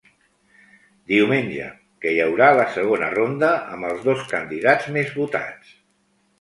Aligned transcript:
Diumenge 1.11 1.67
que 2.05 2.15
hi 2.15 2.23
haurà 2.25 2.49
la 2.61 2.67
segona 2.79 3.11
ronda 3.19 3.53
amb 3.77 3.91
els 3.93 4.03
dos 4.11 4.27
candidats 4.35 4.93
més 4.99 5.17
votats. 5.23 5.75